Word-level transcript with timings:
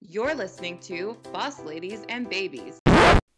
You're 0.00 0.36
listening 0.36 0.78
to 0.82 1.16
Boss 1.32 1.60
Ladies 1.64 2.04
and 2.08 2.30
Babies. 2.30 2.78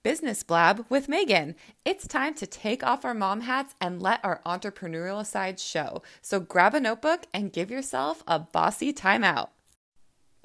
Business 0.03 0.43
Blab 0.43 0.85
with 0.91 1.09
Megan. 1.09 1.55
It's 1.87 2.07
time 2.07 2.35
to 2.35 2.47
take 2.47 2.85
off 2.85 3.03
our 3.03 3.15
mom 3.15 3.41
hats 3.41 3.75
and 3.81 4.03
let 4.03 4.23
our 4.23 4.43
entrepreneurial 4.45 5.25
side 5.25 5.59
show. 5.59 6.03
So 6.21 6.39
grab 6.39 6.75
a 6.75 6.81
notebook 6.81 7.25
and 7.33 7.51
give 7.51 7.71
yourself 7.71 8.23
a 8.27 8.39
bossy 8.39 8.93
timeout. 8.93 9.49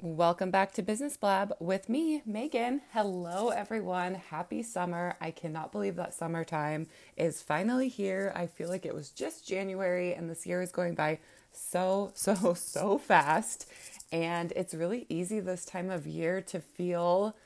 Welcome 0.00 0.50
back 0.50 0.72
to 0.72 0.82
Business 0.82 1.18
Blab 1.18 1.52
with 1.60 1.90
me, 1.90 2.22
Megan. 2.24 2.80
Hello, 2.92 3.50
everyone. 3.50 4.14
Happy 4.14 4.62
summer. 4.62 5.16
I 5.20 5.30
cannot 5.30 5.70
believe 5.70 5.96
that 5.96 6.14
summertime 6.14 6.86
is 7.18 7.42
finally 7.42 7.88
here. 7.88 8.32
I 8.34 8.46
feel 8.46 8.70
like 8.70 8.86
it 8.86 8.94
was 8.94 9.10
just 9.10 9.46
January 9.46 10.14
and 10.14 10.30
this 10.30 10.46
year 10.46 10.62
is 10.62 10.72
going 10.72 10.94
by 10.94 11.18
so, 11.52 12.12
so, 12.14 12.54
so 12.56 12.98
fast. 12.98 13.70
And 14.12 14.52
it's 14.52 14.74
really 14.74 15.06
easy 15.08 15.40
this 15.40 15.64
time 15.64 15.90
of 15.90 16.06
year 16.06 16.40
to 16.42 16.60
feel 16.60 17.36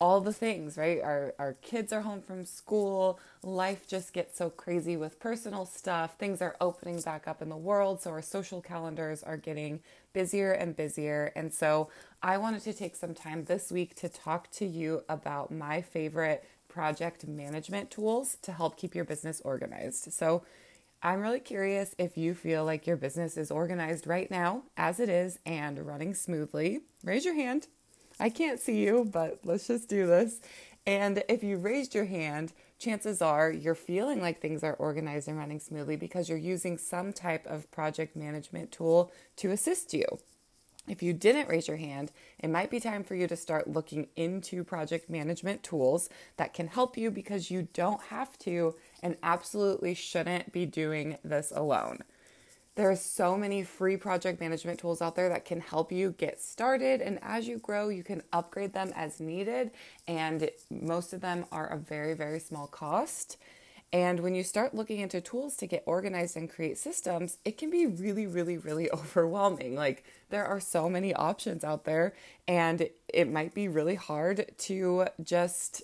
all 0.00 0.20
the 0.22 0.32
things, 0.32 0.78
right? 0.78 1.00
Our, 1.02 1.34
our 1.38 1.52
kids 1.54 1.92
are 1.92 2.00
home 2.00 2.22
from 2.22 2.46
school. 2.46 3.20
Life 3.42 3.86
just 3.86 4.14
gets 4.14 4.36
so 4.36 4.48
crazy 4.48 4.96
with 4.96 5.20
personal 5.20 5.66
stuff. 5.66 6.16
Things 6.16 6.40
are 6.40 6.56
opening 6.60 7.00
back 7.02 7.28
up 7.28 7.42
in 7.42 7.50
the 7.50 7.56
world. 7.56 8.00
So 8.00 8.10
our 8.10 8.22
social 8.22 8.62
calendars 8.62 9.22
are 9.22 9.36
getting 9.36 9.80
busier 10.14 10.52
and 10.52 10.74
busier. 10.74 11.32
And 11.36 11.52
so 11.52 11.90
I 12.22 12.38
wanted 12.38 12.62
to 12.62 12.72
take 12.72 12.96
some 12.96 13.14
time 13.14 13.44
this 13.44 13.70
week 13.70 13.94
to 13.96 14.08
talk 14.08 14.50
to 14.52 14.64
you 14.64 15.04
about 15.08 15.50
my 15.50 15.82
favorite 15.82 16.44
project 16.68 17.26
management 17.26 17.90
tools 17.90 18.38
to 18.42 18.52
help 18.52 18.78
keep 18.78 18.94
your 18.94 19.04
business 19.04 19.42
organized. 19.44 20.10
So 20.12 20.44
I'm 21.02 21.20
really 21.20 21.40
curious 21.40 21.94
if 21.98 22.18
you 22.18 22.34
feel 22.34 22.64
like 22.64 22.86
your 22.86 22.96
business 22.96 23.38
is 23.38 23.50
organized 23.50 24.06
right 24.06 24.30
now 24.30 24.64
as 24.76 25.00
it 25.00 25.08
is 25.08 25.38
and 25.46 25.86
running 25.86 26.14
smoothly. 26.14 26.80
Raise 27.02 27.24
your 27.24 27.34
hand. 27.34 27.68
I 28.18 28.28
can't 28.28 28.60
see 28.60 28.84
you, 28.84 29.08
but 29.10 29.40
let's 29.42 29.66
just 29.66 29.88
do 29.88 30.06
this. 30.06 30.40
And 30.86 31.24
if 31.26 31.42
you 31.42 31.56
raised 31.56 31.94
your 31.94 32.04
hand, 32.04 32.52
chances 32.78 33.22
are 33.22 33.50
you're 33.50 33.74
feeling 33.74 34.20
like 34.20 34.40
things 34.42 34.62
are 34.62 34.74
organized 34.74 35.26
and 35.26 35.38
running 35.38 35.58
smoothly 35.58 35.96
because 35.96 36.28
you're 36.28 36.36
using 36.36 36.76
some 36.76 37.14
type 37.14 37.46
of 37.46 37.70
project 37.70 38.14
management 38.14 38.70
tool 38.70 39.10
to 39.36 39.52
assist 39.52 39.94
you. 39.94 40.04
If 40.90 41.04
you 41.04 41.12
didn't 41.12 41.48
raise 41.48 41.68
your 41.68 41.76
hand, 41.76 42.10
it 42.40 42.50
might 42.50 42.68
be 42.68 42.80
time 42.80 43.04
for 43.04 43.14
you 43.14 43.28
to 43.28 43.36
start 43.36 43.70
looking 43.70 44.08
into 44.16 44.64
project 44.64 45.08
management 45.08 45.62
tools 45.62 46.10
that 46.36 46.52
can 46.52 46.66
help 46.66 46.98
you 46.98 47.12
because 47.12 47.48
you 47.48 47.68
don't 47.72 48.02
have 48.02 48.36
to 48.40 48.74
and 49.00 49.16
absolutely 49.22 49.94
shouldn't 49.94 50.52
be 50.52 50.66
doing 50.66 51.16
this 51.22 51.52
alone. 51.54 52.00
There 52.74 52.90
are 52.90 52.96
so 52.96 53.36
many 53.36 53.62
free 53.62 53.96
project 53.96 54.40
management 54.40 54.80
tools 54.80 55.00
out 55.00 55.14
there 55.14 55.28
that 55.28 55.44
can 55.44 55.60
help 55.60 55.92
you 55.92 56.10
get 56.18 56.40
started. 56.40 57.00
And 57.00 57.20
as 57.22 57.46
you 57.46 57.58
grow, 57.58 57.88
you 57.88 58.02
can 58.02 58.22
upgrade 58.32 58.72
them 58.72 58.92
as 58.96 59.20
needed. 59.20 59.70
And 60.08 60.50
most 60.70 61.12
of 61.12 61.20
them 61.20 61.46
are 61.52 61.68
a 61.68 61.78
very, 61.78 62.14
very 62.14 62.40
small 62.40 62.66
cost. 62.66 63.36
And 63.92 64.20
when 64.20 64.36
you 64.36 64.44
start 64.44 64.74
looking 64.74 65.00
into 65.00 65.20
tools 65.20 65.56
to 65.56 65.66
get 65.66 65.82
organized 65.84 66.36
and 66.36 66.48
create 66.48 66.78
systems, 66.78 67.38
it 67.44 67.58
can 67.58 67.70
be 67.70 67.86
really, 67.86 68.26
really, 68.26 68.56
really 68.56 68.90
overwhelming. 68.92 69.74
Like, 69.74 70.04
there 70.30 70.46
are 70.46 70.60
so 70.60 70.88
many 70.88 71.12
options 71.12 71.64
out 71.64 71.84
there, 71.84 72.14
and 72.46 72.88
it 73.12 73.30
might 73.30 73.52
be 73.52 73.66
really 73.66 73.96
hard 73.96 74.52
to 74.58 75.06
just 75.22 75.82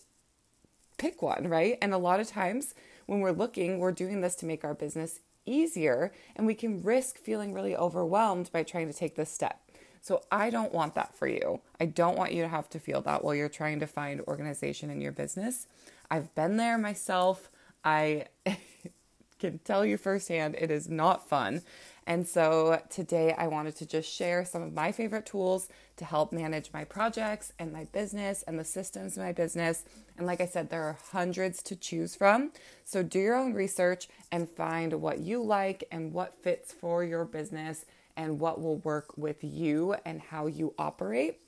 pick 0.99 1.21
one, 1.21 1.49
right? 1.49 1.79
And 1.83 1.93
a 1.93 1.99
lot 1.99 2.21
of 2.21 2.29
times, 2.29 2.75
when 3.07 3.21
we're 3.21 3.33
looking, 3.33 3.79
we're 3.79 3.93
doing 3.93 4.21
this 4.21 4.37
to 4.37 4.47
make 4.47 4.65
our 4.65 4.75
business 4.75 5.21
easier, 5.45 6.13
and 6.37 6.47
we 6.47 6.55
can 6.55 6.83
risk 6.83 7.19
feeling 7.19 7.53
really 7.53 7.77
overwhelmed 7.77 8.51
by 8.53 8.63
trying 8.63 8.87
to 8.87 8.97
take 8.97 9.17
this 9.17 9.31
step. 9.31 9.61
So, 10.01 10.23
I 10.31 10.51
don't 10.51 10.73
want 10.73 10.95
that 10.95 11.17
for 11.17 11.27
you. 11.27 11.61
I 11.81 11.87
don't 11.87 12.17
want 12.17 12.33
you 12.33 12.43
to 12.43 12.49
have 12.49 12.69
to 12.71 12.79
feel 12.79 13.01
that 13.01 13.25
while 13.25 13.35
you're 13.35 13.49
trying 13.49 13.81
to 13.81 13.87
find 13.89 14.21
organization 14.29 14.91
in 14.91 15.01
your 15.01 15.11
business. 15.11 15.67
I've 16.09 16.33
been 16.37 16.57
there 16.57 16.79
myself. 16.79 17.51
I 17.87 18.25
can 19.39 19.61
tell 19.61 19.87
you 19.87 19.97
firsthand, 19.97 20.57
it 20.59 20.73
is 20.73 20.89
not 20.89 21.29
fun. 21.29 21.63
And 22.09 22.27
so 22.27 22.83
today 22.91 23.33
I 23.37 23.47
wanted 23.47 23.77
to 23.77 23.87
just 23.87 24.13
share 24.13 24.45
some 24.45 24.63
of 24.63 24.73
my 24.73 24.93
favorite 24.93 25.25
tools 25.25 25.69
to 25.97 26.05
help 26.05 26.33
manage 26.33 26.73
my 26.73 26.85
projects 26.85 27.53
and 27.59 27.73
my 27.73 27.85
business 27.85 28.43
and 28.43 28.59
the 28.59 28.65
systems 28.65 29.17
in 29.17 29.23
my 29.23 29.33
business. 29.33 29.85
And 30.17 30.27
like 30.27 30.41
I 30.41 30.47
said, 30.47 30.69
there 30.69 30.83
are 30.83 30.99
hundreds 31.13 31.63
to 31.65 31.77
choose 31.77 32.17
from. 32.17 32.53
So 32.85 33.03
do 33.03 33.21
your 33.21 33.37
own 33.37 33.55
research 33.55 34.09
and 34.33 34.49
find 34.49 34.93
what 34.95 35.21
you 35.21 35.43
like 35.43 35.85
and 35.91 36.13
what 36.13 36.43
fits 36.43 36.73
for 36.73 37.05
your 37.05 37.25
business 37.25 37.87
and 38.17 38.41
what 38.41 38.61
will 38.61 38.79
work 38.79 39.17
with 39.17 39.43
you 39.43 39.95
and 40.05 40.21
how 40.21 40.47
you 40.47 40.75
operate. 40.79 41.39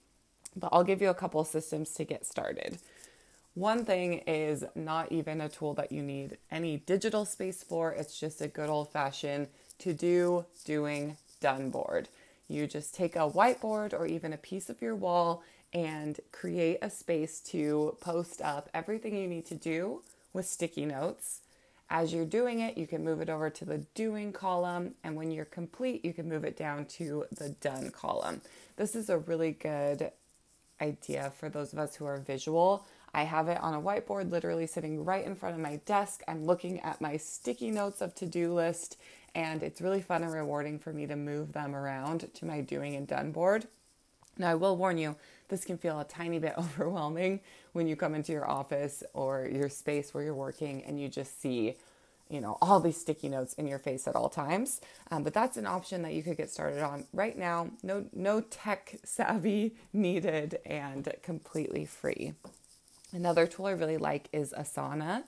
But 0.56 0.70
I'll 0.72 0.84
give 0.84 1.02
you 1.02 1.08
a 1.08 1.14
couple 1.14 1.42
systems 1.44 1.92
to 1.94 2.04
get 2.04 2.26
started. 2.26 2.78
One 3.58 3.84
thing 3.84 4.18
is 4.28 4.64
not 4.76 5.10
even 5.10 5.40
a 5.40 5.48
tool 5.48 5.74
that 5.74 5.90
you 5.90 6.00
need 6.00 6.38
any 6.48 6.76
digital 6.76 7.24
space 7.24 7.64
for, 7.64 7.90
it's 7.90 8.20
just 8.20 8.40
a 8.40 8.46
good 8.46 8.70
old 8.70 8.92
fashioned 8.92 9.48
to 9.80 9.92
do, 9.92 10.44
doing, 10.64 11.16
done 11.40 11.70
board. 11.70 12.08
You 12.46 12.68
just 12.68 12.94
take 12.94 13.16
a 13.16 13.28
whiteboard 13.28 13.92
or 13.92 14.06
even 14.06 14.32
a 14.32 14.36
piece 14.36 14.70
of 14.70 14.80
your 14.80 14.94
wall 14.94 15.42
and 15.72 16.20
create 16.30 16.78
a 16.82 16.88
space 16.88 17.40
to 17.50 17.96
post 18.00 18.40
up 18.42 18.70
everything 18.72 19.16
you 19.16 19.26
need 19.26 19.46
to 19.46 19.56
do 19.56 20.02
with 20.32 20.46
sticky 20.46 20.86
notes. 20.86 21.40
As 21.90 22.12
you're 22.12 22.24
doing 22.24 22.60
it, 22.60 22.78
you 22.78 22.86
can 22.86 23.02
move 23.02 23.20
it 23.20 23.28
over 23.28 23.50
to 23.50 23.64
the 23.64 23.78
doing 23.96 24.32
column, 24.32 24.94
and 25.02 25.16
when 25.16 25.32
you're 25.32 25.44
complete, 25.44 26.04
you 26.04 26.12
can 26.12 26.28
move 26.28 26.44
it 26.44 26.56
down 26.56 26.84
to 26.84 27.24
the 27.32 27.48
done 27.48 27.90
column. 27.90 28.40
This 28.76 28.94
is 28.94 29.10
a 29.10 29.18
really 29.18 29.50
good 29.50 30.12
idea 30.80 31.32
for 31.36 31.48
those 31.48 31.72
of 31.72 31.80
us 31.80 31.96
who 31.96 32.04
are 32.04 32.18
visual. 32.18 32.86
I 33.18 33.24
have 33.24 33.48
it 33.48 33.60
on 33.60 33.74
a 33.74 33.82
whiteboard 33.82 34.30
literally 34.30 34.68
sitting 34.68 35.04
right 35.04 35.26
in 35.26 35.34
front 35.34 35.56
of 35.56 35.60
my 35.60 35.80
desk. 35.86 36.22
I'm 36.28 36.44
looking 36.44 36.78
at 36.82 37.00
my 37.00 37.16
sticky 37.16 37.72
notes 37.72 38.00
of 38.00 38.14
to 38.14 38.26
do 38.26 38.54
list 38.54 38.96
and 39.34 39.60
it's 39.64 39.80
really 39.80 40.00
fun 40.00 40.22
and 40.22 40.32
rewarding 40.32 40.78
for 40.78 40.92
me 40.92 41.04
to 41.08 41.16
move 41.16 41.52
them 41.52 41.74
around 41.74 42.32
to 42.32 42.44
my 42.44 42.60
doing 42.60 42.94
and 42.94 43.08
done 43.08 43.32
board. 43.32 43.66
Now, 44.38 44.50
I 44.50 44.54
will 44.54 44.76
warn 44.76 44.98
you, 44.98 45.16
this 45.48 45.64
can 45.64 45.78
feel 45.78 45.98
a 45.98 46.04
tiny 46.04 46.38
bit 46.38 46.54
overwhelming 46.58 47.40
when 47.72 47.88
you 47.88 47.96
come 47.96 48.14
into 48.14 48.30
your 48.30 48.48
office 48.48 49.02
or 49.14 49.48
your 49.52 49.68
space 49.68 50.14
where 50.14 50.22
you're 50.22 50.32
working 50.32 50.84
and 50.84 51.00
you 51.00 51.08
just 51.08 51.42
see, 51.42 51.74
you 52.30 52.40
know, 52.40 52.56
all 52.62 52.78
these 52.78 53.00
sticky 53.00 53.30
notes 53.30 53.52
in 53.54 53.66
your 53.66 53.80
face 53.80 54.06
at 54.06 54.14
all 54.14 54.28
times. 54.28 54.80
Um, 55.10 55.24
but 55.24 55.34
that's 55.34 55.56
an 55.56 55.66
option 55.66 56.02
that 56.02 56.14
you 56.14 56.22
could 56.22 56.36
get 56.36 56.50
started 56.50 56.84
on 56.84 57.04
right 57.12 57.36
now. 57.36 57.70
No, 57.82 58.06
no 58.12 58.42
tech 58.42 58.94
savvy 59.04 59.74
needed 59.92 60.60
and 60.64 61.12
completely 61.24 61.84
free. 61.84 62.34
Another 63.12 63.46
tool 63.46 63.66
I 63.66 63.72
really 63.72 63.96
like 63.96 64.28
is 64.32 64.52
Asana. 64.52 65.24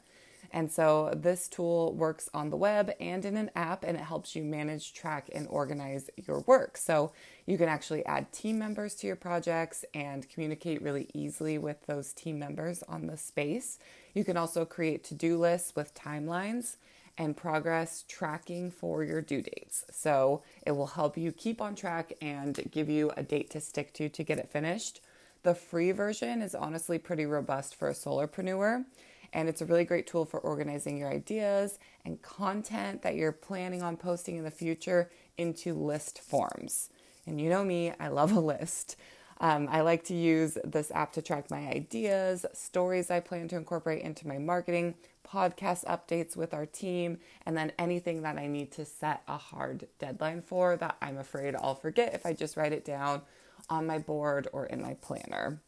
And 0.52 0.70
so 0.70 1.12
this 1.14 1.48
tool 1.48 1.94
works 1.94 2.28
on 2.34 2.50
the 2.50 2.56
web 2.56 2.92
and 2.98 3.24
in 3.24 3.36
an 3.36 3.50
app, 3.54 3.84
and 3.84 3.96
it 3.96 4.02
helps 4.02 4.34
you 4.34 4.42
manage, 4.42 4.92
track, 4.92 5.30
and 5.32 5.46
organize 5.48 6.10
your 6.16 6.40
work. 6.40 6.76
So 6.76 7.12
you 7.46 7.56
can 7.56 7.68
actually 7.68 8.04
add 8.04 8.32
team 8.32 8.58
members 8.58 8.94
to 8.96 9.06
your 9.06 9.16
projects 9.16 9.84
and 9.94 10.28
communicate 10.28 10.82
really 10.82 11.08
easily 11.14 11.56
with 11.56 11.86
those 11.86 12.12
team 12.12 12.38
members 12.38 12.82
on 12.84 13.06
the 13.06 13.16
space. 13.16 13.78
You 14.12 14.24
can 14.24 14.36
also 14.36 14.64
create 14.64 15.04
to 15.04 15.14
do 15.14 15.38
lists 15.38 15.76
with 15.76 15.94
timelines 15.94 16.76
and 17.16 17.36
progress 17.36 18.04
tracking 18.08 18.70
for 18.70 19.04
your 19.04 19.20
due 19.20 19.42
dates. 19.42 19.84
So 19.92 20.42
it 20.66 20.72
will 20.72 20.86
help 20.86 21.16
you 21.16 21.32
keep 21.32 21.60
on 21.60 21.74
track 21.74 22.14
and 22.20 22.58
give 22.70 22.88
you 22.88 23.12
a 23.16 23.22
date 23.22 23.50
to 23.50 23.60
stick 23.60 23.92
to 23.94 24.08
to 24.08 24.24
get 24.24 24.38
it 24.38 24.50
finished. 24.50 25.00
The 25.42 25.54
free 25.54 25.92
version 25.92 26.42
is 26.42 26.54
honestly 26.54 26.98
pretty 26.98 27.26
robust 27.26 27.74
for 27.74 27.88
a 27.88 27.94
solopreneur 27.94 28.84
and 29.32 29.48
it's 29.48 29.60
a 29.60 29.66
really 29.66 29.84
great 29.84 30.06
tool 30.06 30.24
for 30.24 30.40
organizing 30.40 30.98
your 30.98 31.10
ideas 31.10 31.78
and 32.04 32.20
content 32.22 33.02
that 33.02 33.14
you're 33.14 33.32
planning 33.32 33.82
on 33.82 33.96
posting 33.96 34.36
in 34.36 34.44
the 34.44 34.50
future 34.50 35.10
into 35.38 35.74
list 35.74 36.20
forms. 36.20 36.90
And 37.26 37.40
you 37.40 37.48
know 37.48 37.64
me, 37.64 37.92
I 38.00 38.08
love 38.08 38.32
a 38.32 38.40
list. 38.40 38.96
Um, 39.40 39.68
I 39.70 39.80
like 39.80 40.04
to 40.04 40.14
use 40.14 40.58
this 40.64 40.90
app 40.90 41.12
to 41.12 41.22
track 41.22 41.50
my 41.50 41.68
ideas, 41.68 42.44
stories 42.52 43.10
I 43.10 43.20
plan 43.20 43.48
to 43.48 43.56
incorporate 43.56 44.02
into 44.02 44.28
my 44.28 44.36
marketing, 44.36 44.94
podcast 45.26 45.84
updates 45.84 46.36
with 46.36 46.52
our 46.52 46.66
team, 46.66 47.18
and 47.46 47.56
then 47.56 47.72
anything 47.78 48.22
that 48.22 48.36
I 48.36 48.48
need 48.48 48.72
to 48.72 48.84
set 48.84 49.22
a 49.28 49.38
hard 49.38 49.86
deadline 49.98 50.42
for 50.42 50.76
that 50.76 50.96
I'm 51.00 51.16
afraid 51.16 51.54
I'll 51.54 51.74
forget 51.74 52.14
if 52.14 52.26
I 52.26 52.32
just 52.32 52.56
write 52.56 52.72
it 52.72 52.84
down 52.84 53.22
on 53.70 53.86
my 53.86 53.98
board 53.98 54.48
or 54.52 54.66
in 54.66 54.82
my 54.82 54.94
planner. 54.94 55.62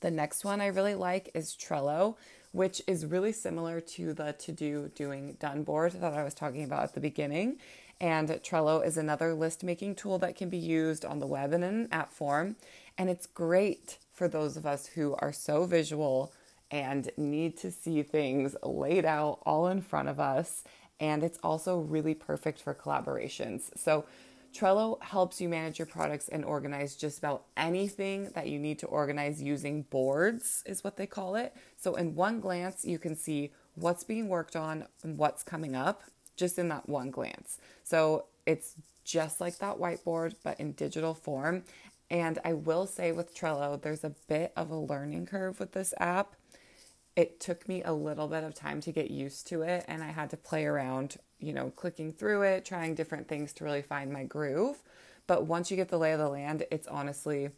The 0.00 0.10
next 0.10 0.44
one 0.44 0.60
I 0.60 0.66
really 0.66 0.94
like 0.94 1.30
is 1.34 1.56
Trello 1.56 2.16
which 2.56 2.80
is 2.86 3.04
really 3.04 3.32
similar 3.32 3.82
to 3.82 4.14
the 4.14 4.32
to 4.38 4.50
do, 4.50 4.90
doing, 4.94 5.36
done 5.38 5.62
board 5.62 5.92
that 5.92 6.14
I 6.14 6.24
was 6.24 6.32
talking 6.32 6.64
about 6.64 6.84
at 6.84 6.94
the 6.94 7.00
beginning. 7.00 7.58
And 8.00 8.30
Trello 8.30 8.84
is 8.84 8.96
another 8.96 9.34
list 9.34 9.62
making 9.62 9.96
tool 9.96 10.18
that 10.20 10.36
can 10.36 10.48
be 10.48 10.56
used 10.56 11.04
on 11.04 11.18
the 11.18 11.26
web 11.26 11.52
and 11.52 11.62
in 11.62 11.74
an 11.74 11.88
app 11.92 12.14
form. 12.14 12.56
And 12.96 13.10
it's 13.10 13.26
great 13.26 13.98
for 14.10 14.26
those 14.26 14.56
of 14.56 14.64
us 14.64 14.86
who 14.86 15.14
are 15.18 15.34
so 15.34 15.66
visual 15.66 16.32
and 16.70 17.10
need 17.18 17.58
to 17.58 17.70
see 17.70 18.02
things 18.02 18.56
laid 18.62 19.04
out 19.04 19.40
all 19.44 19.66
in 19.66 19.82
front 19.82 20.08
of 20.08 20.18
us. 20.18 20.64
And 20.98 21.22
it's 21.22 21.38
also 21.42 21.78
really 21.78 22.14
perfect 22.14 22.62
for 22.62 22.74
collaborations. 22.74 23.64
So, 23.76 24.06
Trello 24.54 25.02
helps 25.02 25.40
you 25.40 25.48
manage 25.48 25.78
your 25.78 25.86
products 25.86 26.28
and 26.28 26.44
organize 26.44 26.96
just 26.96 27.18
about 27.18 27.44
anything 27.56 28.30
that 28.34 28.48
you 28.48 28.58
need 28.58 28.78
to 28.80 28.86
organize 28.86 29.42
using 29.42 29.82
boards, 29.82 30.62
is 30.66 30.82
what 30.82 30.96
they 30.96 31.06
call 31.06 31.36
it. 31.36 31.54
So, 31.76 31.94
in 31.94 32.14
one 32.14 32.40
glance, 32.40 32.84
you 32.84 32.98
can 32.98 33.16
see 33.16 33.52
what's 33.74 34.04
being 34.04 34.28
worked 34.28 34.56
on 34.56 34.86
and 35.02 35.18
what's 35.18 35.42
coming 35.42 35.74
up 35.74 36.02
just 36.36 36.58
in 36.58 36.68
that 36.68 36.88
one 36.88 37.10
glance. 37.10 37.58
So, 37.84 38.26
it's 38.46 38.74
just 39.04 39.40
like 39.40 39.58
that 39.58 39.76
whiteboard, 39.76 40.34
but 40.42 40.58
in 40.58 40.72
digital 40.72 41.14
form. 41.14 41.62
And 42.10 42.38
I 42.44 42.52
will 42.52 42.86
say 42.86 43.12
with 43.12 43.34
Trello, 43.34 43.80
there's 43.80 44.04
a 44.04 44.14
bit 44.28 44.52
of 44.56 44.70
a 44.70 44.76
learning 44.76 45.26
curve 45.26 45.58
with 45.58 45.72
this 45.72 45.92
app. 45.98 46.36
It 47.16 47.40
took 47.40 47.66
me 47.66 47.82
a 47.82 47.92
little 47.92 48.28
bit 48.28 48.44
of 48.44 48.54
time 48.54 48.80
to 48.82 48.92
get 48.92 49.10
used 49.10 49.46
to 49.48 49.62
it, 49.62 49.84
and 49.88 50.02
I 50.02 50.08
had 50.08 50.30
to 50.30 50.36
play 50.36 50.66
around, 50.66 51.16
you 51.40 51.52
know, 51.54 51.70
clicking 51.70 52.12
through 52.12 52.42
it, 52.42 52.64
trying 52.64 52.94
different 52.94 53.26
things 53.26 53.54
to 53.54 53.64
really 53.64 53.82
find 53.82 54.12
my 54.12 54.24
groove. 54.24 54.82
But 55.26 55.46
once 55.46 55.70
you 55.70 55.76
get 55.76 55.88
the 55.88 55.98
lay 55.98 56.12
of 56.12 56.18
the 56.18 56.28
land, 56.28 56.64
it's 56.70 56.86
honestly 56.86 57.50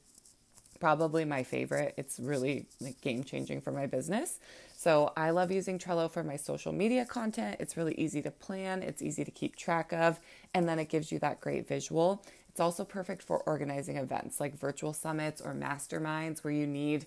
probably 0.79 1.25
my 1.25 1.43
favorite. 1.43 1.95
It's 1.97 2.21
really 2.21 2.67
like 2.81 3.01
game 3.01 3.25
changing 3.25 3.61
for 3.61 3.73
my 3.73 3.87
business. 3.87 4.39
So 4.77 5.13
I 5.17 5.31
love 5.31 5.51
using 5.51 5.79
Trello 5.79 6.09
for 6.09 6.23
my 6.23 6.37
social 6.37 6.73
media 6.73 7.05
content. 7.05 7.57
It's 7.59 7.77
really 7.77 7.95
easy 7.95 8.23
to 8.23 8.31
plan, 8.31 8.83
it's 8.83 9.03
easy 9.03 9.25
to 9.25 9.31
keep 9.31 9.57
track 9.57 9.93
of, 9.93 10.21
and 10.55 10.69
then 10.69 10.79
it 10.79 10.89
gives 10.89 11.11
you 11.11 11.19
that 11.19 11.41
great 11.41 11.67
visual. 11.67 12.25
It's 12.49 12.61
also 12.61 12.85
perfect 12.85 13.23
for 13.23 13.39
organizing 13.41 13.97
events 13.97 14.41
like 14.41 14.57
virtual 14.57 14.93
summits 14.93 15.41
or 15.41 15.53
masterminds 15.53 16.45
where 16.45 16.53
you 16.53 16.67
need 16.67 17.07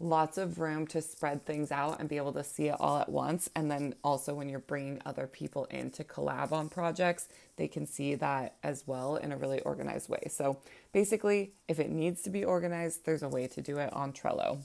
lots 0.00 0.38
of 0.38 0.58
room 0.58 0.86
to 0.88 1.00
spread 1.00 1.44
things 1.46 1.70
out 1.70 2.00
and 2.00 2.08
be 2.08 2.16
able 2.16 2.32
to 2.32 2.44
see 2.44 2.68
it 2.68 2.76
all 2.78 2.98
at 2.98 3.08
once. 3.08 3.48
And 3.54 3.70
then 3.70 3.94
also, 4.02 4.34
when 4.34 4.48
you're 4.48 4.58
bringing 4.58 5.00
other 5.06 5.26
people 5.26 5.64
in 5.66 5.90
to 5.92 6.04
collab 6.04 6.52
on 6.52 6.68
projects, 6.68 7.28
they 7.56 7.68
can 7.68 7.86
see 7.86 8.14
that 8.16 8.56
as 8.62 8.86
well 8.86 9.16
in 9.16 9.32
a 9.32 9.36
really 9.36 9.60
organized 9.60 10.08
way. 10.08 10.24
So, 10.28 10.58
basically, 10.92 11.52
if 11.68 11.78
it 11.78 11.90
needs 11.90 12.22
to 12.22 12.30
be 12.30 12.44
organized, 12.44 13.04
there's 13.04 13.22
a 13.22 13.28
way 13.28 13.46
to 13.46 13.60
do 13.60 13.78
it 13.78 13.92
on 13.92 14.12
Trello. 14.12 14.58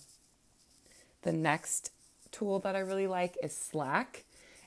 The 1.22 1.34
next 1.34 1.92
tool 2.32 2.60
that 2.60 2.75
I 2.75 2.80
really 2.80 3.08
like 3.08 3.38
is 3.44 3.56
Slack. 3.56 4.25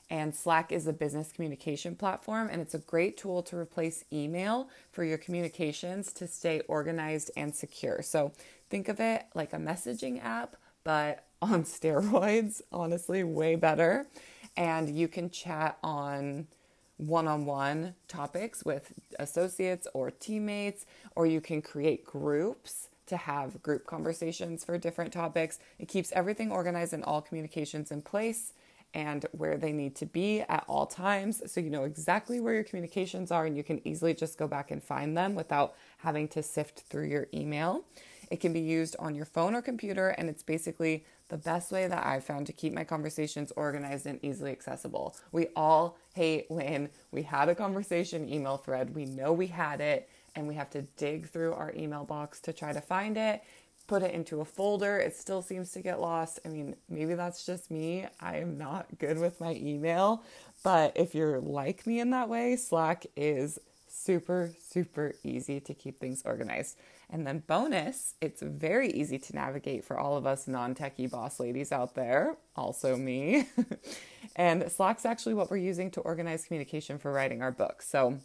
And 0.09 0.35
Slack 0.35 0.71
is 0.71 0.85
a 0.85 0.93
business 0.93 1.31
communication 1.31 1.95
platform, 1.95 2.49
and 2.51 2.61
it's 2.61 2.75
a 2.75 2.79
great 2.79 3.17
tool 3.17 3.41
to 3.43 3.57
replace 3.57 4.03
email 4.11 4.69
for 4.91 5.03
your 5.03 5.17
communications 5.17 6.13
to 6.13 6.27
stay 6.27 6.59
organized 6.67 7.31
and 7.35 7.55
secure. 7.55 8.01
So 8.03 8.31
think 8.73 8.89
of 8.89 8.99
it 8.99 9.27
like 9.35 9.53
a 9.53 9.57
messaging 9.57 10.19
app, 10.25 10.55
but 10.83 11.25
on 11.43 11.63
steroids, 11.63 12.59
honestly, 12.71 13.23
way 13.23 13.55
better. 13.55 14.07
And 14.57 14.89
you 14.89 15.07
can 15.07 15.29
chat 15.29 15.77
on 15.83 16.47
one 16.97 17.27
on 17.27 17.45
one 17.45 17.93
topics 18.07 18.65
with 18.65 18.93
associates 19.19 19.87
or 19.93 20.09
teammates, 20.09 20.87
or 21.15 21.27
you 21.27 21.39
can 21.39 21.61
create 21.61 22.03
groups 22.03 22.89
to 23.05 23.15
have 23.15 23.61
group 23.61 23.85
conversations 23.85 24.65
for 24.65 24.75
different 24.79 25.13
topics. 25.13 25.59
It 25.77 25.87
keeps 25.87 26.11
everything 26.13 26.51
organized 26.51 26.93
and 26.93 27.03
all 27.03 27.21
communications 27.21 27.91
in 27.91 28.01
place 28.01 28.53
and 28.95 29.27
where 29.33 29.57
they 29.57 29.71
need 29.71 29.95
to 29.97 30.07
be 30.07 30.41
at 30.41 30.63
all 30.67 30.87
times. 30.87 31.43
So 31.51 31.61
you 31.61 31.69
know 31.69 31.83
exactly 31.83 32.39
where 32.39 32.55
your 32.55 32.63
communications 32.63 33.31
are 33.31 33.45
and 33.45 33.55
you 33.55 33.63
can 33.63 33.87
easily 33.87 34.15
just 34.15 34.39
go 34.39 34.47
back 34.47 34.71
and 34.71 34.83
find 34.83 35.15
them 35.15 35.35
without 35.35 35.75
having 35.97 36.27
to 36.29 36.41
sift 36.41 36.79
through 36.81 37.07
your 37.07 37.27
email. 37.33 37.83
It 38.33 38.39
can 38.39 38.51
be 38.51 38.61
used 38.61 38.95
on 38.97 39.13
your 39.13 39.25
phone 39.25 39.53
or 39.53 39.61
computer, 39.61 40.09
and 40.09 40.27
it's 40.27 40.41
basically 40.41 41.05
the 41.29 41.37
best 41.37 41.71
way 41.71 41.85
that 41.85 42.03
I've 42.03 42.23
found 42.23 42.47
to 42.47 42.51
keep 42.51 42.73
my 42.73 42.83
conversations 42.83 43.53
organized 43.55 44.07
and 44.07 44.17
easily 44.25 44.49
accessible. 44.49 45.15
We 45.31 45.49
all 45.55 45.99
hate 46.15 46.47
when 46.49 46.89
we 47.11 47.21
had 47.21 47.47
a 47.47 47.53
conversation 47.53 48.27
email 48.27 48.57
thread, 48.57 48.95
we 48.95 49.05
know 49.05 49.33
we 49.33 49.45
had 49.45 49.81
it, 49.81 50.09
and 50.35 50.47
we 50.47 50.55
have 50.55 50.71
to 50.71 50.81
dig 50.81 51.29
through 51.29 51.53
our 51.53 51.71
email 51.77 52.05
box 52.05 52.39
to 52.41 52.53
try 52.53 52.73
to 52.73 52.81
find 52.81 53.17
it 53.17 53.43
put 53.85 54.01
it 54.01 54.13
into 54.13 54.39
a 54.39 54.45
folder. 54.45 54.97
It 54.97 55.13
still 55.13 55.41
seems 55.41 55.71
to 55.71 55.81
get 55.81 55.99
lost. 55.99 56.39
I 56.45 56.47
mean, 56.47 56.77
maybe 56.87 57.15
that's 57.15 57.45
just 57.45 57.69
me. 57.69 58.07
I 58.21 58.37
am 58.37 58.57
not 58.57 58.87
good 58.97 59.19
with 59.19 59.41
my 59.41 59.55
email, 59.55 60.23
but 60.63 60.93
if 60.95 61.13
you're 61.13 61.41
like 61.41 61.85
me 61.85 61.99
in 61.99 62.11
that 62.11 62.29
way, 62.29 62.55
Slack 62.55 63.05
is 63.17 63.59
super, 63.93 64.51
super 64.59 65.13
easy 65.23 65.59
to 65.59 65.73
keep 65.73 65.99
things 65.99 66.23
organized. 66.25 66.77
And 67.09 67.27
then, 67.27 67.43
bonus, 67.45 68.15
it's 68.21 68.41
very 68.41 68.89
easy 68.89 69.19
to 69.19 69.35
navigate 69.35 69.85
for 69.85 69.97
all 69.97 70.17
of 70.17 70.25
us 70.25 70.47
non 70.47 70.73
techie 70.73 71.09
boss 71.09 71.39
ladies 71.39 71.71
out 71.71 71.93
there, 71.95 72.35
also 72.55 72.97
me. 72.97 73.47
and 74.35 74.71
Slack's 74.71 75.05
actually 75.05 75.35
what 75.35 75.51
we're 75.51 75.57
using 75.57 75.91
to 75.91 76.01
organize 76.01 76.45
communication 76.45 76.97
for 76.97 77.11
writing 77.11 77.41
our 77.41 77.51
book. 77.51 77.81
So, 77.81 78.19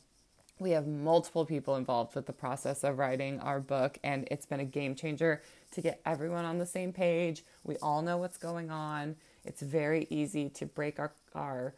we 0.59 0.73
have 0.73 0.87
multiple 0.87 1.45
people 1.45 1.77
involved 1.77 2.17
with 2.17 2.27
the 2.27 2.33
process 2.33 2.83
of 2.83 2.99
writing 2.99 3.39
our 3.41 3.61
book, 3.61 3.99
and 4.03 4.27
it's 4.31 4.47
been 4.47 4.61
a 4.61 4.65
game 4.65 4.95
changer 4.97 5.43
to 5.73 5.81
get 5.81 6.01
everyone 6.05 6.45
on 6.45 6.59
the 6.59 6.67
same 6.67 6.93
page. 6.93 7.45
We 7.63 7.77
all 7.77 8.03
know 8.03 8.17
what's 8.17 8.39
going 8.39 8.71
on. 8.71 9.17
It's 9.45 9.63
very 9.63 10.07
easy 10.11 10.49
to 10.51 10.67
break 10.67 10.99
our, 10.99 11.13
our 11.35 11.75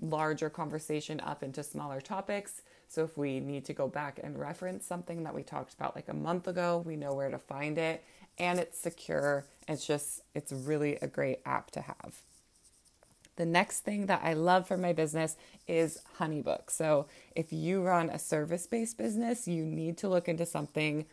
larger 0.00 0.50
conversation 0.50 1.20
up 1.20 1.42
into 1.42 1.62
smaller 1.62 2.00
topics. 2.00 2.62
So 2.88 3.04
if 3.04 3.16
we 3.16 3.40
need 3.40 3.64
to 3.66 3.72
go 3.72 3.88
back 3.88 4.18
and 4.22 4.38
reference 4.38 4.86
something 4.86 5.22
that 5.24 5.34
we 5.34 5.42
talked 5.42 5.74
about 5.74 5.94
like 5.94 6.08
a 6.08 6.14
month 6.14 6.48
ago, 6.48 6.82
we 6.84 6.96
know 6.96 7.12
where 7.12 7.30
to 7.30 7.38
find 7.38 7.78
it 7.78 8.02
and 8.38 8.58
it's 8.58 8.78
secure. 8.78 9.44
It's 9.68 9.86
just, 9.86 10.22
it's 10.34 10.52
really 10.52 10.96
a 10.96 11.06
great 11.06 11.40
app 11.44 11.70
to 11.72 11.82
have. 11.82 12.22
The 13.36 13.46
next 13.46 13.80
thing 13.80 14.06
that 14.06 14.20
I 14.22 14.34
love 14.34 14.66
for 14.66 14.76
my 14.76 14.92
business 14.92 15.36
is 15.66 16.02
Honeybook. 16.18 16.70
So, 16.70 17.06
if 17.34 17.52
you 17.52 17.82
run 17.82 18.10
a 18.10 18.18
service 18.18 18.66
based 18.66 18.98
business, 18.98 19.48
you 19.48 19.64
need 19.64 19.96
to 19.98 20.08
look 20.08 20.28
into 20.28 20.44
something 20.44 21.06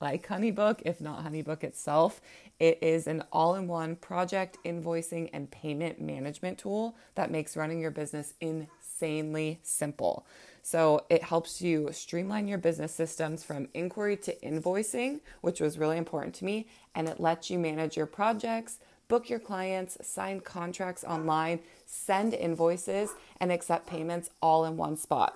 like 0.00 0.26
Honeybook, 0.26 0.82
if 0.84 1.00
not 1.00 1.24
Honeybook 1.24 1.62
itself. 1.62 2.20
It 2.58 2.78
is 2.82 3.06
an 3.06 3.24
all 3.32 3.54
in 3.54 3.68
one 3.68 3.96
project, 3.96 4.58
invoicing, 4.64 5.30
and 5.32 5.50
payment 5.50 6.00
management 6.00 6.58
tool 6.58 6.96
that 7.14 7.30
makes 7.30 7.56
running 7.56 7.80
your 7.80 7.90
business 7.90 8.34
insanely 8.40 9.60
simple. 9.62 10.26
So 10.62 11.04
it 11.08 11.22
helps 11.22 11.62
you 11.62 11.88
streamline 11.92 12.48
your 12.48 12.58
business 12.58 12.92
systems 12.92 13.42
from 13.44 13.68
inquiry 13.72 14.16
to 14.18 14.36
invoicing, 14.36 15.20
which 15.40 15.60
was 15.60 15.78
really 15.78 15.96
important 15.96 16.34
to 16.36 16.44
me, 16.44 16.68
and 16.94 17.08
it 17.08 17.18
lets 17.18 17.50
you 17.50 17.58
manage 17.58 17.96
your 17.96 18.06
projects, 18.06 18.78
book 19.08 19.28
your 19.30 19.38
clients, 19.38 19.96
sign 20.06 20.40
contracts 20.40 21.02
online, 21.02 21.60
send 21.86 22.34
invoices, 22.34 23.14
and 23.40 23.50
accept 23.50 23.86
payments 23.86 24.30
all 24.42 24.64
in 24.64 24.76
one 24.76 24.96
spot. 24.96 25.34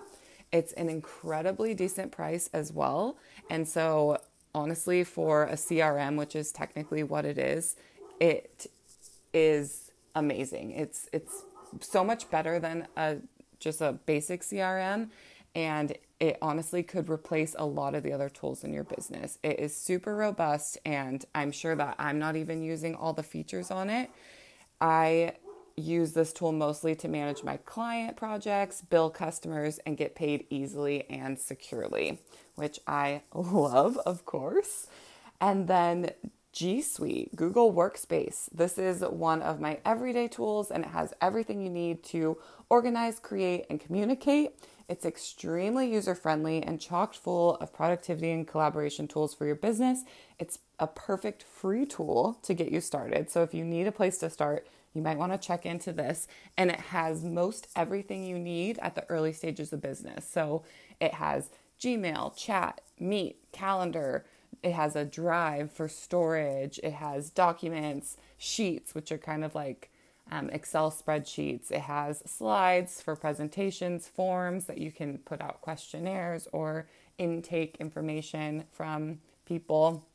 It's 0.52 0.72
an 0.75 0.88
incredibly 0.88 1.75
decent 1.75 2.12
price 2.12 2.49
as 2.52 2.72
well. 2.72 3.17
And 3.50 3.67
so, 3.67 4.19
honestly, 4.54 5.04
for 5.04 5.44
a 5.44 5.54
CRM, 5.54 6.16
which 6.16 6.36
is 6.36 6.52
technically 6.52 7.02
what 7.02 7.24
it 7.24 7.38
is, 7.38 7.76
it 8.20 8.70
is 9.32 9.90
amazing. 10.14 10.72
It's 10.72 11.08
it's 11.12 11.43
so 11.81 12.05
much 12.05 12.31
better 12.31 12.58
than 12.58 12.86
a 12.96 13.17
just 13.58 13.81
a 13.81 13.93
basic 13.93 14.43
CRM 14.43 15.08
and 15.55 15.96
it 16.20 16.38
honestly 16.43 16.82
could 16.82 17.08
replace 17.08 17.55
a 17.58 17.67
lot 17.67 17.94
of 17.94 18.02
the 18.02 18.12
other 18.12 18.29
tools 18.29 18.64
in 18.64 18.72
your 18.72 18.84
business. 18.84 19.38
It 19.43 19.58
is 19.60 19.76
super 19.76 20.14
robust, 20.14 20.79
and 20.84 21.24
I'm 21.34 21.52
sure 21.52 21.76
that 21.76 21.96
I'm 21.98 22.19
not 22.19 22.36
even 22.36 22.62
using 22.62 22.94
all 22.94 23.12
the 23.12 23.22
features 23.22 23.70
on 23.70 23.90
it. 23.90 24.10
I 24.81 25.34
use 25.76 26.12
this 26.12 26.32
tool 26.32 26.52
mostly 26.52 26.94
to 26.96 27.08
manage 27.08 27.43
my 27.43 27.56
client 27.58 28.16
projects, 28.16 28.81
bill 28.82 29.10
customers, 29.10 29.78
and 29.86 29.96
get 29.96 30.14
paid 30.14 30.46
easily 30.50 31.08
and 31.10 31.38
securely, 31.38 32.20
which 32.54 32.81
I 32.86 33.22
love, 33.34 33.98
of 34.06 34.24
course. 34.24 34.86
And 35.40 35.69
then 35.69 36.10
G 36.52 36.82
Suite, 36.82 37.34
Google 37.34 37.72
Workspace. 37.72 38.48
This 38.54 38.78
is 38.78 39.00
one 39.02 39.43
of 39.43 39.60
my 39.60 39.81
everyday 39.84 40.28
tools, 40.28 40.70
and 40.70 40.84
it 40.84 40.90
has 40.90 41.12
everything 41.20 41.60
you 41.60 41.70
need 41.70 42.04
to 42.04 42.38
organize, 42.70 43.19
create, 43.19 43.66
and 43.69 43.81
communicate. 43.81 44.52
It's 44.88 45.04
extremely 45.04 45.93
user 45.93 46.14
friendly 46.14 46.62
and 46.62 46.81
chock 46.81 47.14
full 47.14 47.56
of 47.56 47.72
productivity 47.72 48.31
and 48.31 48.46
collaboration 48.46 49.08
tools 49.08 49.34
for 49.34 49.46
your 49.46 49.56
business. 49.56 50.04
It's 50.38 50.60
a 50.78 50.86
perfect 50.86 51.43
free 51.43 51.86
tool 51.86 52.38
to 52.43 52.54
get 52.54 52.70
you 52.70 52.81
started. 52.81 53.31
So, 53.31 53.43
if 53.43 53.52
you 53.52 53.64
need 53.64 53.88
a 53.88 53.93
place 53.93 54.19
to 54.19 54.31
start, 54.31 54.66
you 54.94 55.03
might 55.03 55.19
want 55.19 55.32
to 55.32 55.39
check 55.39 55.67
into 55.67 55.93
this. 55.93 56.29
And 56.56 56.70
it 56.70 56.81
has 56.81 57.24
most 57.24 57.69
everything 57.77 58.24
you 58.24 58.39
need 58.39 58.79
at 58.79 58.94
the 58.94 59.05
early 59.10 59.32
stages 59.32 59.72
of 59.72 59.82
business. 59.82 60.29
So, 60.29 60.65
it 61.01 61.15
has 61.15 61.51
Gmail, 61.81 62.36
chat, 62.36 62.81
Meet, 62.98 63.36
calendar. 63.53 64.24
It 64.63 64.72
has 64.72 64.96
a 64.96 65.05
drive 65.05 65.70
for 65.72 65.89
storage. 65.89 66.81
It 66.82 66.94
has 66.94 67.31
documents, 67.31 68.17
sheets, 68.39 68.94
which 68.94 69.13
are 69.13 69.19
kind 69.19 69.44
of 69.44 69.55
like 69.55 69.91
um, 70.31 70.48
Excel 70.51 70.91
spreadsheets. 70.91 71.70
It 71.70 71.82
has 71.82 72.22
slides 72.24 73.03
for 73.03 73.17
presentations, 73.17 74.08
forms 74.08 74.65
that 74.67 74.79
you 74.79 74.91
can 74.91 75.19
put 75.19 75.43
out 75.43 75.60
questionnaires 75.60 76.48
or 76.53 76.86
intake 77.19 77.77
information 77.81 78.65
from 78.70 79.19
people. 79.44 80.06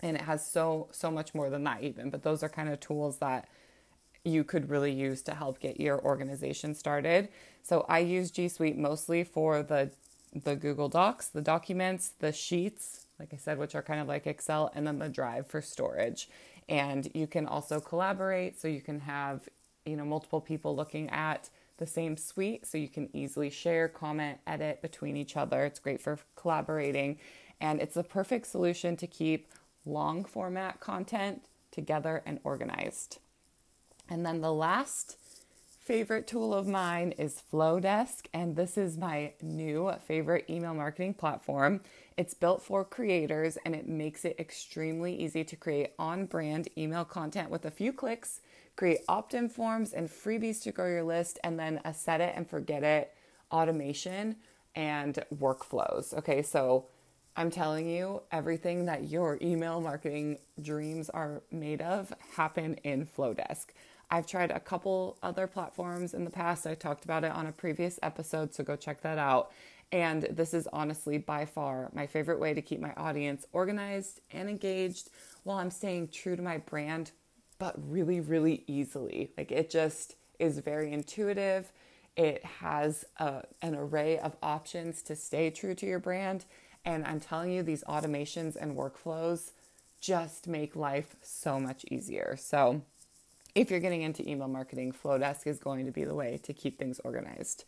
And 0.00 0.16
it 0.16 0.22
has 0.22 0.46
so, 0.46 0.88
so 0.92 1.10
much 1.10 1.34
more 1.34 1.50
than 1.50 1.64
that, 1.64 1.82
even. 1.82 2.10
But 2.10 2.22
those 2.22 2.42
are 2.42 2.48
kind 2.48 2.68
of 2.68 2.78
tools 2.80 3.18
that 3.18 3.48
you 4.26 4.42
could 4.44 4.68
really 4.68 4.92
use 4.92 5.22
to 5.22 5.34
help 5.34 5.60
get 5.60 5.80
your 5.80 6.02
organization 6.04 6.74
started. 6.74 7.28
So 7.62 7.86
I 7.88 8.00
use 8.00 8.30
G 8.30 8.48
Suite 8.48 8.76
mostly 8.76 9.24
for 9.24 9.62
the 9.62 9.90
the 10.34 10.56
Google 10.56 10.88
Docs, 10.88 11.28
the 11.28 11.40
documents, 11.40 12.12
the 12.18 12.32
sheets, 12.32 13.06
like 13.18 13.32
I 13.32 13.38
said, 13.38 13.58
which 13.58 13.74
are 13.74 13.82
kind 13.82 14.00
of 14.00 14.08
like 14.08 14.26
Excel, 14.26 14.70
and 14.74 14.86
then 14.86 14.98
the 14.98 15.08
drive 15.08 15.46
for 15.46 15.62
storage. 15.62 16.28
And 16.68 17.08
you 17.14 17.26
can 17.26 17.46
also 17.46 17.80
collaborate, 17.80 18.60
so 18.60 18.68
you 18.68 18.80
can 18.80 19.00
have 19.00 19.48
you 19.86 19.96
know 19.96 20.04
multiple 20.04 20.40
people 20.40 20.74
looking 20.74 21.08
at 21.10 21.48
the 21.78 21.86
same 21.86 22.16
suite, 22.16 22.66
so 22.66 22.78
you 22.78 22.88
can 22.88 23.08
easily 23.12 23.50
share, 23.50 23.86
comment, 23.88 24.38
edit 24.46 24.82
between 24.82 25.16
each 25.16 25.36
other. 25.36 25.64
It's 25.64 25.78
great 25.78 26.00
for 26.00 26.18
collaborating, 26.34 27.18
and 27.60 27.80
it's 27.80 27.94
the 27.94 28.02
perfect 28.02 28.48
solution 28.48 28.96
to 28.96 29.06
keep 29.06 29.48
long 29.84 30.24
format 30.24 30.80
content 30.80 31.44
together 31.70 32.22
and 32.26 32.40
organized. 32.42 33.18
And 34.08 34.24
then 34.24 34.40
the 34.40 34.52
last 34.52 35.16
favorite 35.80 36.26
tool 36.26 36.52
of 36.54 36.66
mine 36.66 37.12
is 37.12 37.42
Flodesk, 37.52 38.26
and 38.32 38.56
this 38.56 38.76
is 38.76 38.96
my 38.96 39.32
new 39.40 39.92
favorite 40.06 40.44
email 40.48 40.74
marketing 40.74 41.14
platform. 41.14 41.80
It's 42.16 42.34
built 42.34 42.62
for 42.62 42.84
creators 42.84 43.56
and 43.64 43.74
it 43.74 43.88
makes 43.88 44.24
it 44.24 44.36
extremely 44.38 45.14
easy 45.14 45.44
to 45.44 45.56
create 45.56 45.92
on 45.98 46.26
brand 46.26 46.68
email 46.76 47.04
content 47.04 47.50
with 47.50 47.64
a 47.64 47.70
few 47.70 47.92
clicks, 47.92 48.40
create 48.74 49.00
opt 49.08 49.34
in 49.34 49.48
forms 49.48 49.92
and 49.92 50.08
freebies 50.08 50.62
to 50.62 50.72
grow 50.72 50.88
your 50.88 51.04
list, 51.04 51.38
and 51.44 51.58
then 51.58 51.80
a 51.84 51.92
set 51.92 52.20
it 52.20 52.32
and 52.36 52.48
forget 52.48 52.82
it 52.82 53.12
automation 53.52 54.36
and 54.74 55.24
workflows. 55.34 56.14
Okay, 56.14 56.42
so 56.42 56.86
I'm 57.36 57.50
telling 57.50 57.88
you, 57.88 58.22
everything 58.32 58.86
that 58.86 59.10
your 59.10 59.38
email 59.42 59.80
marketing 59.80 60.38
dreams 60.62 61.10
are 61.10 61.42
made 61.50 61.82
of 61.82 62.12
happen 62.34 62.74
in 62.82 63.06
Flodesk. 63.06 63.66
I've 64.10 64.26
tried 64.26 64.50
a 64.50 64.60
couple 64.60 65.18
other 65.22 65.46
platforms 65.46 66.14
in 66.14 66.24
the 66.24 66.30
past. 66.30 66.66
I 66.66 66.74
talked 66.74 67.04
about 67.04 67.24
it 67.24 67.32
on 67.32 67.46
a 67.46 67.52
previous 67.52 67.98
episode, 68.02 68.54
so 68.54 68.62
go 68.62 68.76
check 68.76 69.02
that 69.02 69.18
out. 69.18 69.52
And 69.92 70.22
this 70.30 70.54
is 70.54 70.68
honestly 70.72 71.18
by 71.18 71.44
far 71.44 71.90
my 71.92 72.06
favorite 72.06 72.40
way 72.40 72.54
to 72.54 72.62
keep 72.62 72.80
my 72.80 72.92
audience 72.94 73.46
organized 73.52 74.20
and 74.30 74.48
engaged 74.48 75.10
while 75.44 75.58
I'm 75.58 75.70
staying 75.70 76.08
true 76.08 76.36
to 76.36 76.42
my 76.42 76.58
brand, 76.58 77.12
but 77.58 77.74
really, 77.88 78.20
really 78.20 78.64
easily. 78.66 79.30
Like 79.36 79.52
it 79.52 79.70
just 79.70 80.16
is 80.38 80.58
very 80.58 80.92
intuitive. 80.92 81.72
It 82.16 82.44
has 82.44 83.04
a, 83.18 83.44
an 83.62 83.74
array 83.74 84.18
of 84.18 84.36
options 84.42 85.02
to 85.02 85.16
stay 85.16 85.50
true 85.50 85.74
to 85.74 85.86
your 85.86 85.98
brand. 85.98 86.46
And 86.84 87.04
I'm 87.04 87.20
telling 87.20 87.52
you, 87.52 87.62
these 87.62 87.84
automations 87.84 88.56
and 88.56 88.76
workflows 88.76 89.52
just 90.00 90.46
make 90.46 90.76
life 90.76 91.16
so 91.22 91.58
much 91.58 91.84
easier. 91.90 92.36
So, 92.38 92.82
if 93.56 93.70
you're 93.70 93.80
getting 93.80 94.02
into 94.02 94.28
email 94.28 94.48
marketing, 94.48 94.92
Flodesk 94.92 95.46
is 95.46 95.58
going 95.58 95.86
to 95.86 95.90
be 95.90 96.04
the 96.04 96.14
way 96.14 96.38
to 96.44 96.52
keep 96.52 96.78
things 96.78 97.00
organized. 97.02 97.64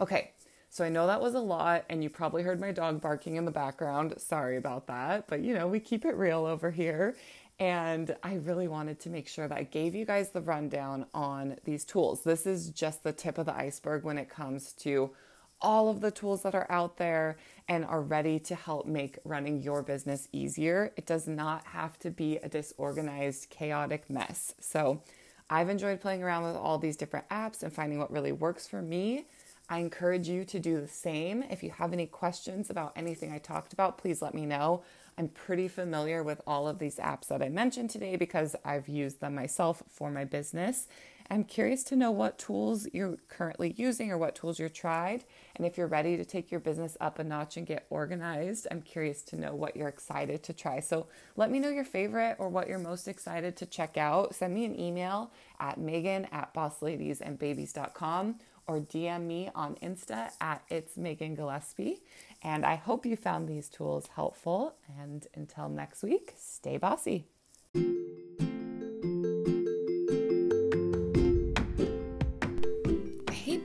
Okay, 0.00 0.30
so 0.70 0.84
I 0.84 0.88
know 0.88 1.08
that 1.08 1.20
was 1.20 1.34
a 1.34 1.40
lot, 1.40 1.84
and 1.90 2.02
you 2.02 2.08
probably 2.08 2.44
heard 2.44 2.60
my 2.60 2.70
dog 2.70 3.00
barking 3.00 3.34
in 3.36 3.44
the 3.44 3.50
background. 3.50 4.14
Sorry 4.18 4.56
about 4.56 4.86
that, 4.86 5.26
but 5.26 5.40
you 5.40 5.52
know, 5.52 5.66
we 5.66 5.80
keep 5.80 6.04
it 6.04 6.16
real 6.16 6.46
over 6.46 6.70
here. 6.70 7.16
And 7.58 8.16
I 8.22 8.34
really 8.34 8.68
wanted 8.68 9.00
to 9.00 9.10
make 9.10 9.28
sure 9.28 9.46
that 9.46 9.58
I 9.58 9.64
gave 9.64 9.94
you 9.94 10.06
guys 10.06 10.30
the 10.30 10.40
rundown 10.40 11.06
on 11.12 11.56
these 11.64 11.84
tools. 11.84 12.22
This 12.22 12.46
is 12.46 12.70
just 12.70 13.02
the 13.02 13.12
tip 13.12 13.36
of 13.36 13.46
the 13.46 13.54
iceberg 13.54 14.04
when 14.04 14.18
it 14.18 14.30
comes 14.30 14.72
to 14.74 15.10
all 15.60 15.88
of 15.88 16.00
the 16.00 16.10
tools 16.10 16.42
that 16.42 16.54
are 16.54 16.70
out 16.70 16.96
there 16.96 17.36
and 17.68 17.84
are 17.84 18.00
ready 18.00 18.38
to 18.40 18.54
help 18.54 18.86
make 18.86 19.18
running 19.24 19.60
your 19.60 19.82
business 19.82 20.28
easier. 20.32 20.92
It 20.96 21.06
does 21.06 21.26
not 21.26 21.64
have 21.66 21.98
to 22.00 22.10
be 22.10 22.38
a 22.38 22.48
disorganized, 22.48 23.50
chaotic 23.50 24.08
mess. 24.08 24.54
So, 24.60 25.02
I've 25.52 25.68
enjoyed 25.68 26.00
playing 26.00 26.22
around 26.22 26.44
with 26.44 26.56
all 26.56 26.78
these 26.78 26.96
different 26.96 27.28
apps 27.28 27.62
and 27.62 27.70
finding 27.70 27.98
what 27.98 28.10
really 28.10 28.32
works 28.32 28.66
for 28.66 28.80
me. 28.80 29.26
I 29.68 29.80
encourage 29.80 30.26
you 30.26 30.46
to 30.46 30.58
do 30.58 30.80
the 30.80 30.88
same. 30.88 31.42
If 31.42 31.62
you 31.62 31.70
have 31.72 31.92
any 31.92 32.06
questions 32.06 32.70
about 32.70 32.94
anything 32.96 33.30
I 33.32 33.38
talked 33.38 33.74
about, 33.74 33.98
please 33.98 34.22
let 34.22 34.32
me 34.32 34.46
know. 34.46 34.82
I'm 35.18 35.28
pretty 35.28 35.68
familiar 35.68 36.22
with 36.22 36.40
all 36.46 36.66
of 36.66 36.78
these 36.78 36.96
apps 36.96 37.26
that 37.26 37.42
I 37.42 37.50
mentioned 37.50 37.90
today 37.90 38.16
because 38.16 38.56
I've 38.64 38.88
used 38.88 39.20
them 39.20 39.34
myself 39.34 39.82
for 39.90 40.10
my 40.10 40.24
business. 40.24 40.88
I'm 41.30 41.44
curious 41.44 41.82
to 41.84 41.96
know 41.96 42.10
what 42.10 42.38
tools 42.38 42.86
you're 42.92 43.16
currently 43.28 43.74
using 43.76 44.10
or 44.10 44.18
what 44.18 44.34
tools 44.34 44.58
you've 44.58 44.72
tried. 44.72 45.24
And 45.56 45.66
if 45.66 45.76
you're 45.76 45.86
ready 45.86 46.16
to 46.16 46.24
take 46.24 46.50
your 46.50 46.60
business 46.60 46.96
up 47.00 47.18
a 47.18 47.24
notch 47.24 47.56
and 47.56 47.66
get 47.66 47.86
organized, 47.90 48.66
I'm 48.70 48.82
curious 48.82 49.22
to 49.24 49.36
know 49.36 49.54
what 49.54 49.76
you're 49.76 49.88
excited 49.88 50.42
to 50.44 50.52
try. 50.52 50.80
So 50.80 51.06
let 51.36 51.50
me 51.50 51.58
know 51.58 51.70
your 51.70 51.84
favorite 51.84 52.36
or 52.38 52.48
what 52.48 52.68
you're 52.68 52.78
most 52.78 53.08
excited 53.08 53.56
to 53.56 53.66
check 53.66 53.96
out. 53.96 54.34
Send 54.34 54.54
me 54.54 54.64
an 54.64 54.78
email 54.78 55.30
at 55.60 55.78
megan 55.78 56.26
at 56.26 56.52
bossladiesandbabies.com 56.54 58.36
or 58.66 58.80
DM 58.80 59.22
me 59.22 59.50
on 59.54 59.74
Insta 59.76 60.30
at 60.40 60.62
it's 60.68 60.96
Megan 60.96 61.34
Gillespie. 61.34 62.02
And 62.42 62.64
I 62.64 62.76
hope 62.76 63.06
you 63.06 63.16
found 63.16 63.48
these 63.48 63.68
tools 63.68 64.08
helpful. 64.14 64.74
And 65.00 65.26
until 65.34 65.68
next 65.68 66.02
week, 66.02 66.34
stay 66.36 66.76
bossy. 66.76 67.26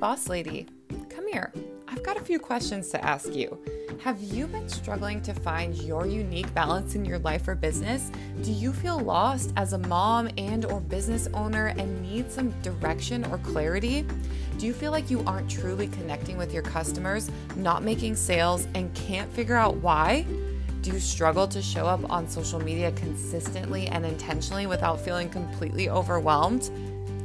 Boss 0.07 0.29
lady, 0.29 0.65
come 1.09 1.27
here. 1.27 1.51
I've 1.89 2.01
got 2.01 2.15
a 2.15 2.21
few 2.21 2.39
questions 2.39 2.87
to 2.91 3.03
ask 3.03 3.35
you. 3.35 3.59
Have 4.01 4.21
you 4.21 4.47
been 4.47 4.69
struggling 4.69 5.21
to 5.23 5.33
find 5.33 5.75
your 5.75 6.07
unique 6.07 6.53
balance 6.53 6.95
in 6.95 7.03
your 7.03 7.19
life 7.19 7.45
or 7.45 7.55
business? 7.55 8.09
Do 8.41 8.53
you 8.53 8.71
feel 8.71 8.97
lost 8.97 9.51
as 9.57 9.73
a 9.73 9.77
mom 9.77 10.29
and 10.37 10.63
or 10.63 10.79
business 10.79 11.27
owner 11.33 11.73
and 11.77 12.01
need 12.01 12.31
some 12.31 12.51
direction 12.61 13.25
or 13.25 13.37
clarity? 13.39 14.05
Do 14.57 14.65
you 14.65 14.71
feel 14.71 14.93
like 14.93 15.11
you 15.11 15.25
aren't 15.27 15.51
truly 15.51 15.89
connecting 15.89 16.37
with 16.37 16.53
your 16.53 16.63
customers, 16.63 17.29
not 17.57 17.83
making 17.83 18.15
sales 18.15 18.65
and 18.75 18.93
can't 18.95 19.29
figure 19.33 19.57
out 19.57 19.75
why? 19.75 20.25
Do 20.83 20.91
you 20.93 21.01
struggle 21.01 21.49
to 21.49 21.61
show 21.61 21.85
up 21.85 22.09
on 22.09 22.29
social 22.29 22.61
media 22.61 22.93
consistently 22.93 23.87
and 23.87 24.05
intentionally 24.05 24.67
without 24.67 25.01
feeling 25.01 25.27
completely 25.27 25.89
overwhelmed? 25.89 26.71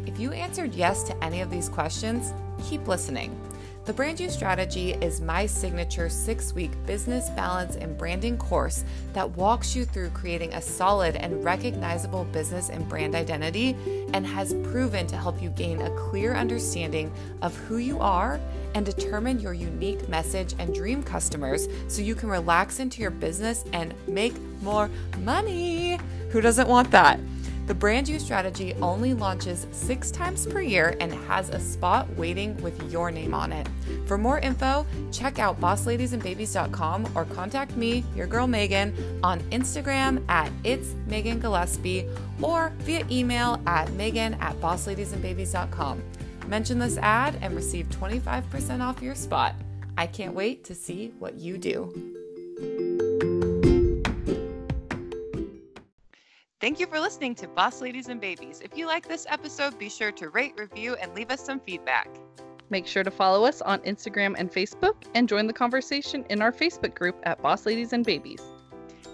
If 0.04 0.18
you 0.18 0.32
answered 0.32 0.74
yes 0.74 1.04
to 1.04 1.24
any 1.24 1.42
of 1.42 1.48
these 1.48 1.68
questions, 1.68 2.32
keep 2.62 2.88
listening. 2.88 3.38
The 3.84 3.92
Brand 3.92 4.20
You 4.20 4.30
Strategy 4.30 4.92
is 4.92 5.20
my 5.20 5.44
signature 5.44 6.08
six 6.08 6.52
week 6.54 6.70
business 6.86 7.28
balance 7.30 7.74
and 7.74 7.98
branding 7.98 8.38
course 8.38 8.84
that 9.12 9.28
walks 9.30 9.74
you 9.74 9.84
through 9.84 10.10
creating 10.10 10.54
a 10.54 10.62
solid 10.62 11.16
and 11.16 11.44
recognizable 11.44 12.22
business 12.26 12.68
and 12.68 12.88
brand 12.88 13.16
identity 13.16 13.76
and 14.14 14.24
has 14.24 14.54
proven 14.70 15.08
to 15.08 15.16
help 15.16 15.42
you 15.42 15.50
gain 15.50 15.82
a 15.82 15.90
clear 15.96 16.34
understanding 16.34 17.12
of 17.42 17.56
who 17.56 17.78
you 17.78 17.98
are 17.98 18.38
and 18.76 18.86
determine 18.86 19.40
your 19.40 19.52
unique 19.52 20.08
message 20.08 20.54
and 20.60 20.72
dream 20.72 21.02
customers 21.02 21.66
so 21.88 22.02
you 22.02 22.14
can 22.14 22.28
relax 22.28 22.78
into 22.78 23.02
your 23.02 23.10
business 23.10 23.64
and 23.72 23.94
make 24.06 24.40
more 24.62 24.88
money. 25.18 25.98
Who 26.30 26.40
doesn't 26.40 26.68
want 26.68 26.92
that? 26.92 27.18
The 27.66 27.74
Brand 27.74 28.08
You 28.08 28.18
strategy 28.18 28.74
only 28.82 29.14
launches 29.14 29.66
six 29.70 30.10
times 30.10 30.46
per 30.46 30.60
year 30.60 30.96
and 31.00 31.12
has 31.12 31.48
a 31.48 31.60
spot 31.60 32.08
waiting 32.16 32.60
with 32.60 32.90
your 32.90 33.10
name 33.10 33.34
on 33.34 33.52
it. 33.52 33.68
For 34.06 34.18
more 34.18 34.40
info, 34.40 34.84
check 35.12 35.38
out 35.38 35.60
bossladiesandbabies.com 35.60 37.12
or 37.14 37.24
contact 37.26 37.76
me, 37.76 38.04
your 38.16 38.26
girl 38.26 38.48
Megan, 38.48 39.20
on 39.22 39.40
Instagram 39.50 40.28
at 40.28 40.50
It's 40.64 40.94
Megan 41.06 41.38
Gillespie 41.38 42.08
or 42.40 42.72
via 42.80 43.06
email 43.10 43.60
at 43.66 43.92
Megan 43.92 44.34
at 44.34 44.60
bossladiesandbabies.com. 44.60 46.02
Mention 46.48 46.78
this 46.80 46.98
ad 46.98 47.38
and 47.40 47.54
receive 47.54 47.88
25% 47.90 48.80
off 48.80 49.00
your 49.00 49.14
spot. 49.14 49.54
I 49.96 50.06
can't 50.08 50.34
wait 50.34 50.64
to 50.64 50.74
see 50.74 51.12
what 51.18 51.38
you 51.38 51.58
do. 51.58 53.00
Thank 56.62 56.78
you 56.78 56.86
for 56.86 57.00
listening 57.00 57.34
to 57.34 57.48
Boss 57.48 57.80
Ladies 57.80 58.06
and 58.06 58.20
Babies. 58.20 58.60
If 58.64 58.78
you 58.78 58.86
like 58.86 59.08
this 59.08 59.26
episode, 59.28 59.76
be 59.80 59.88
sure 59.88 60.12
to 60.12 60.28
rate, 60.28 60.54
review, 60.56 60.94
and 60.94 61.12
leave 61.12 61.32
us 61.32 61.44
some 61.44 61.58
feedback. 61.58 62.08
Make 62.70 62.86
sure 62.86 63.02
to 63.02 63.10
follow 63.10 63.44
us 63.44 63.60
on 63.62 63.80
Instagram 63.80 64.36
and 64.38 64.48
Facebook 64.48 64.94
and 65.16 65.28
join 65.28 65.48
the 65.48 65.52
conversation 65.52 66.24
in 66.30 66.40
our 66.40 66.52
Facebook 66.52 66.94
group 66.94 67.16
at 67.24 67.42
Boss 67.42 67.66
Ladies 67.66 67.92
and 67.92 68.06
Babies. 68.06 68.40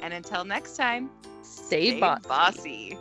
And 0.03 0.13
until 0.13 0.45
next 0.45 0.77
time, 0.77 1.09
stay, 1.41 1.93
stay 1.93 2.01
bossy. 2.01 2.29
bossy. 2.29 2.99